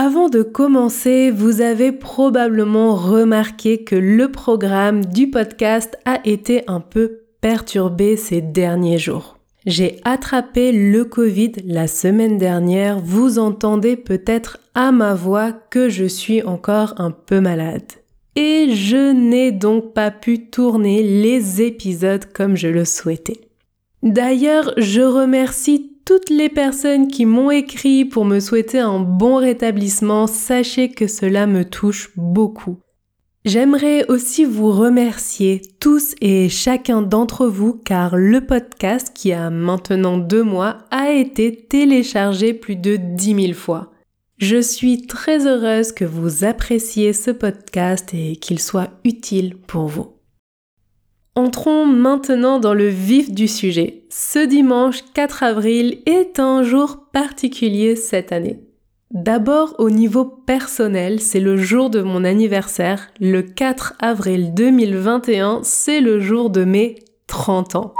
[0.00, 6.78] Avant de commencer, vous avez probablement remarqué que le programme du podcast a été un
[6.78, 9.38] peu perturbé ces derniers jours.
[9.66, 16.04] J'ai attrapé le Covid la semaine dernière, vous entendez peut-être à ma voix que je
[16.04, 17.90] suis encore un peu malade.
[18.36, 23.40] Et je n'ai donc pas pu tourner les épisodes comme je le souhaitais.
[24.04, 30.26] D'ailleurs, je remercie toutes les personnes qui m'ont écrit pour me souhaiter un bon rétablissement,
[30.26, 32.78] sachez que cela me touche beaucoup.
[33.44, 40.16] J'aimerais aussi vous remercier tous et chacun d'entre vous car le podcast qui a maintenant
[40.16, 43.92] deux mois a été téléchargé plus de 10 000 fois.
[44.38, 50.17] Je suis très heureuse que vous appréciez ce podcast et qu'il soit utile pour vous.
[51.38, 54.02] Entrons maintenant dans le vif du sujet.
[54.10, 58.58] Ce dimanche 4 avril est un jour particulier cette année.
[59.12, 63.12] D'abord au niveau personnel, c'est le jour de mon anniversaire.
[63.20, 66.96] Le 4 avril 2021, c'est le jour de mes
[67.28, 67.94] 30 ans.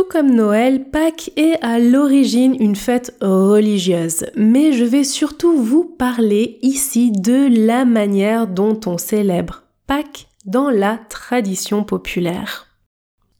[0.05, 5.83] Tout comme Noël, Pâques est à l'origine une fête religieuse, mais je vais surtout vous
[5.83, 12.67] parler ici de la manière dont on célèbre Pâques dans la tradition populaire.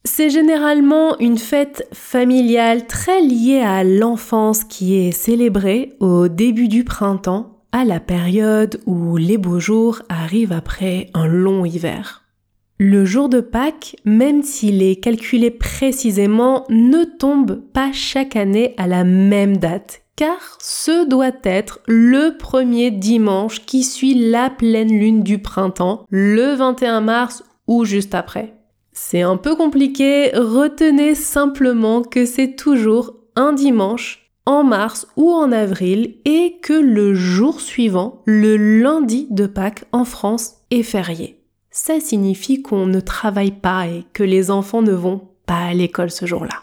[0.04, 6.82] C'est généralement une fête familiale très liée à l'enfance qui est célébrée au début du
[6.82, 12.25] printemps, à la période où les beaux jours arrivent après un long hiver.
[12.78, 18.86] Le jour de Pâques, même s'il est calculé précisément, ne tombe pas chaque année à
[18.86, 25.22] la même date, car ce doit être le premier dimanche qui suit la pleine lune
[25.22, 28.52] du printemps, le 21 mars ou juste après.
[28.92, 35.50] C'est un peu compliqué, retenez simplement que c'est toujours un dimanche en mars ou en
[35.50, 41.35] avril et que le jour suivant, le lundi de Pâques en France, est férié
[41.76, 46.10] ça signifie qu'on ne travaille pas et que les enfants ne vont pas à l'école
[46.10, 46.62] ce jour-là.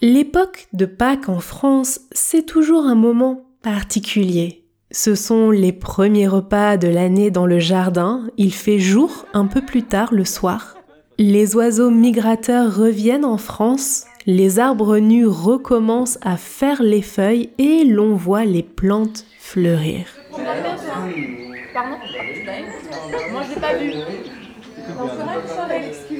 [0.00, 4.64] L'époque de Pâques en France, c'est toujours un moment particulier.
[4.90, 9.60] Ce sont les premiers repas de l'année dans le jardin, il fait jour un peu
[9.60, 10.78] plus tard le soir.
[11.18, 17.84] Les oiseaux migrateurs reviennent en France, les arbres nus recommencent à faire les feuilles et
[17.84, 20.06] l'on voit les plantes fleurir.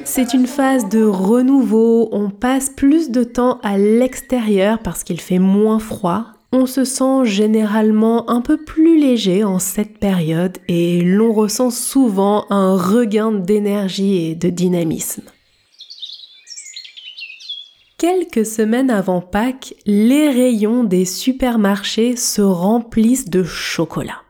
[0.04, 5.38] C'est une phase de renouveau, on passe plus de temps à l'extérieur parce qu'il fait
[5.38, 6.26] moins froid.
[6.50, 12.47] On se sent généralement un peu plus léger en cette période et l'on ressent souvent
[12.49, 15.25] un regain d'énergie et de dynamisme.
[17.99, 24.22] Quelques semaines avant Pâques, les rayons des supermarchés se remplissent de chocolat.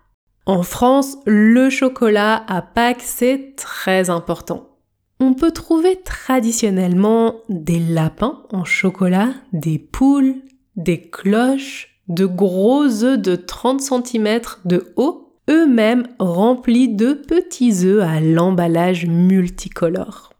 [0.49, 4.79] En France, le chocolat à Pâques, c'est très important.
[5.21, 10.37] On peut trouver traditionnellement des lapins en chocolat, des poules,
[10.75, 18.03] des cloches, de gros œufs de 30 cm de haut, eux-mêmes remplis de petits œufs
[18.03, 20.33] à l'emballage multicolore.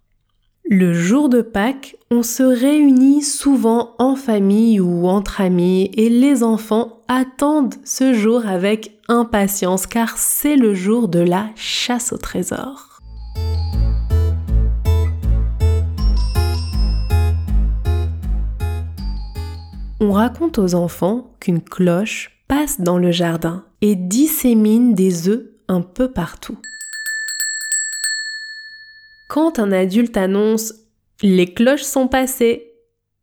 [0.71, 6.43] Le jour de Pâques, on se réunit souvent en famille ou entre amis et les
[6.43, 13.01] enfants attendent ce jour avec impatience car c'est le jour de la chasse au trésor.
[20.01, 25.81] On raconte aux enfants qu'une cloche passe dans le jardin et dissémine des œufs un
[25.81, 26.59] peu partout.
[29.29, 30.73] Quand un adulte annonce
[31.23, 32.73] Les cloches sont passées,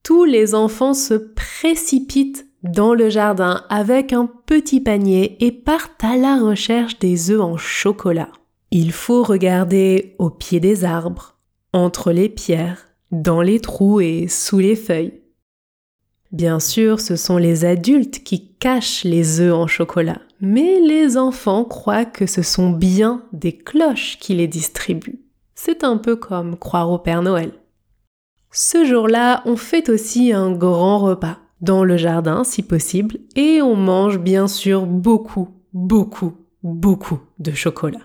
[0.04, 6.16] tous les enfants se précipitent dans le jardin avec un petit panier et partent à
[6.16, 8.30] la recherche des œufs en chocolat.
[8.70, 11.40] Il faut regarder au pied des arbres,
[11.74, 15.22] entre les pierres, dans les trous et sous les feuilles.
[16.32, 21.66] Bien sûr, ce sont les adultes qui cachent les œufs en chocolat, mais les enfants
[21.66, 25.25] croient que ce sont bien des cloches qui les distribuent.
[25.68, 27.52] C'est un peu comme croire au Père Noël.
[28.52, 33.76] Ce jour-là, on fait aussi un grand repas dans le jardin si possible et on
[33.76, 38.02] mange bien sûr beaucoup, beaucoup, beaucoup de chocolat.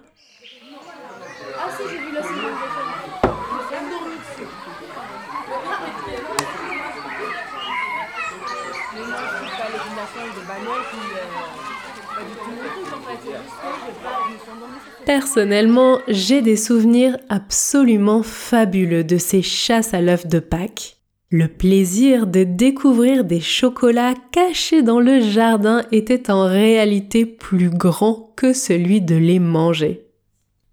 [15.07, 20.99] Personnellement, j'ai des souvenirs absolument fabuleux de ces chasses à l'œuf de Pâques.
[21.31, 28.33] Le plaisir de découvrir des chocolats cachés dans le jardin était en réalité plus grand
[28.37, 30.07] que celui de les manger.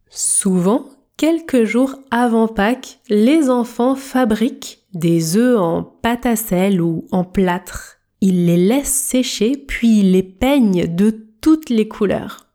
[0.10, 0.86] Souvent,
[1.16, 7.24] quelques jours avant Pâques, les enfants fabriquent des œufs en pâte à sel ou en
[7.24, 7.98] plâtre.
[8.22, 12.48] Ils les laissent sécher puis les peignent de toutes les couleurs.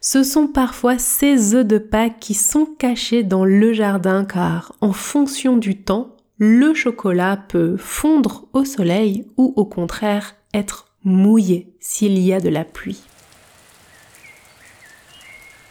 [0.00, 4.92] Ce sont parfois ces œufs de Pâques qui sont cachés dans le jardin car, en
[4.92, 12.18] fonction du temps, le chocolat peut fondre au soleil ou au contraire être mouillé s'il
[12.18, 13.02] y a de la pluie.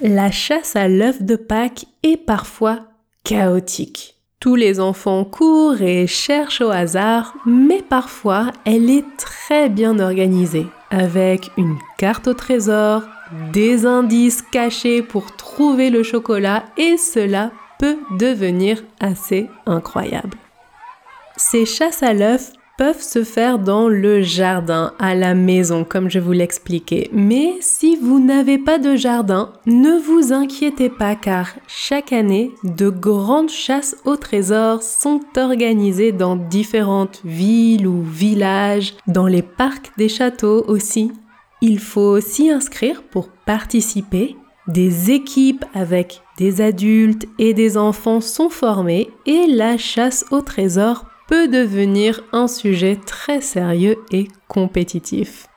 [0.02, 2.88] La chasse à l'œuf de Pâques est parfois
[3.24, 4.16] chaotique.
[4.40, 10.68] Tous les enfants courent et cherchent au hasard, mais parfois elle est très bien organisée,
[10.94, 13.02] avec une carte au trésor,
[13.52, 20.38] des indices cachés pour trouver le chocolat et cela peut devenir assez incroyable.
[21.36, 26.20] Ces chasses à l'œuf peuvent se faire dans le jardin, à la maison, comme je
[26.20, 27.10] vous l'expliquais.
[27.14, 32.90] Mais si vous n'avez pas de jardin, ne vous inquiétez pas car chaque année, de
[32.90, 40.10] grandes chasses au trésor sont organisées dans différentes villes ou villages, dans les parcs des
[40.10, 41.12] châteaux aussi.
[41.62, 44.36] Il faut s'y inscrire pour participer.
[44.68, 51.06] Des équipes avec des adultes et des enfants sont formées et la chasse au trésor
[51.28, 55.48] peut devenir un sujet très sérieux et compétitif.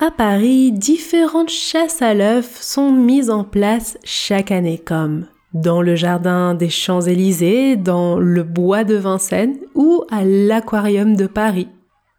[0.00, 5.94] À Paris, différentes chasses à l'œuf sont mises en place chaque année comme dans le
[5.94, 11.68] jardin des Champs-Élysées, dans le bois de Vincennes ou à l'aquarium de Paris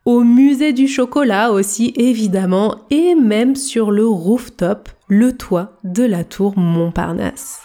[0.06, 6.24] au musée du chocolat aussi évidemment, et même sur le rooftop, le toit de la
[6.24, 7.62] tour Montparnasse.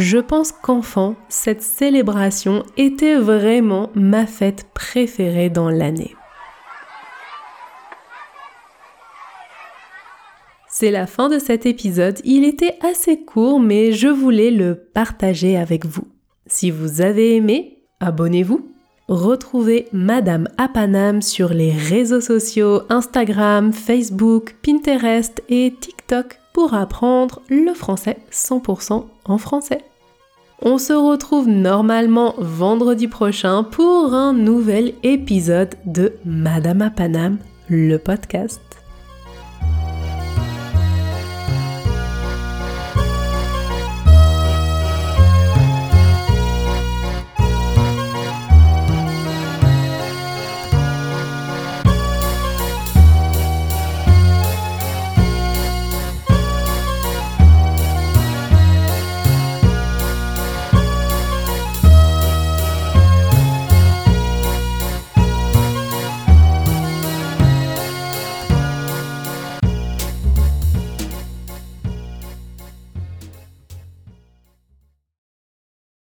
[0.00, 6.16] Je pense qu'enfant, cette célébration était vraiment ma fête préférée dans l'année.
[10.70, 12.18] C'est la fin de cet épisode.
[12.24, 16.08] Il était assez court, mais je voulais le partager avec vous.
[16.46, 18.72] Si vous avez aimé, abonnez-vous
[19.08, 27.74] Retrouvez Madame Apanam sur les réseaux sociaux Instagram, Facebook, Pinterest et TikTok pour apprendre le
[27.74, 29.82] français 100% en français.
[30.62, 37.38] On se retrouve normalement vendredi prochain pour un nouvel épisode de Madame Apanam,
[37.70, 38.69] le podcast.